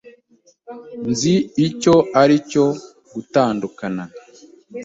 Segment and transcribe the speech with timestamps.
[1.09, 1.35] Nzi
[1.67, 2.65] icyo ari cyo
[3.13, 4.03] gutandukana.